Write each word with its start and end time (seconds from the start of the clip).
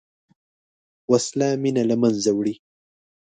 وسله 1.11 1.47
مینه 1.61 1.83
له 1.89 1.95
منځه 2.01 2.31
وړي 2.37 2.55